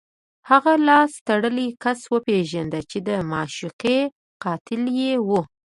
[0.49, 3.99] هغه لاس تړلی کس وپېژنده چې د معشوقې
[4.43, 5.29] قاتل یې و